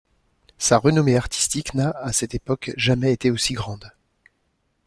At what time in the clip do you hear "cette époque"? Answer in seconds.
2.11-2.71